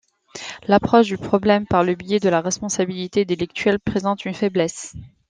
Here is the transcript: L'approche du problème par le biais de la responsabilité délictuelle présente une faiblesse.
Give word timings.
L'approche 0.63 1.05
du 1.05 1.17
problème 1.19 1.67
par 1.67 1.83
le 1.83 1.93
biais 1.93 2.19
de 2.19 2.27
la 2.27 2.41
responsabilité 2.41 3.23
délictuelle 3.23 3.77
présente 3.79 4.25
une 4.25 4.33
faiblesse. 4.33 4.95